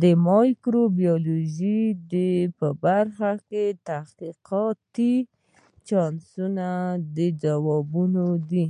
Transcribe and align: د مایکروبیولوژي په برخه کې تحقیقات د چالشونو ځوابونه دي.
د 0.00 0.02
مایکروبیولوژي 0.26 1.80
په 2.58 2.68
برخه 2.84 3.30
کې 3.48 3.64
تحقیقات 3.88 4.76
د 4.94 4.98
چالشونو 5.88 6.70
ځوابونه 7.42 8.24
دي. 8.50 8.66